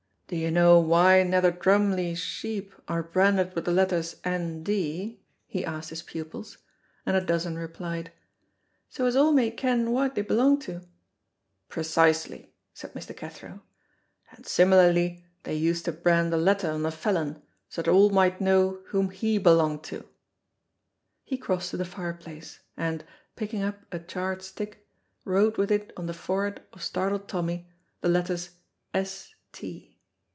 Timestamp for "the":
3.65-3.73, 21.75-21.83, 26.05-26.13, 27.99-28.07